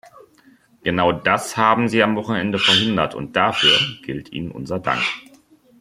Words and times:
Genau 0.81 1.11
das 1.11 1.57
haben 1.57 1.87
Sie 1.87 2.01
am 2.01 2.15
Wochenende 2.15 2.57
verhindert, 2.57 3.13
und 3.13 3.35
dafür 3.35 3.77
gilt 4.03 4.31
Ihnen 4.31 4.49
unser 4.49 4.79
Dank! 4.79 5.03